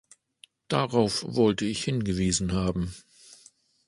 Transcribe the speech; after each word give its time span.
Darauf 0.67 1.23
wollte 1.27 1.65
ich 1.65 1.83
hingewiesen 1.83 2.53
haben. 2.53 2.91